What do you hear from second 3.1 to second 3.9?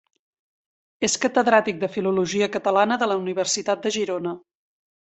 la Universitat